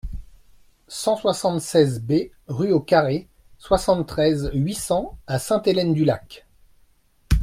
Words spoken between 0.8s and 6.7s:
cent soixante-seize B rue Au Carré, soixante-treize, huit cents à Sainte-Hélène-du-Lac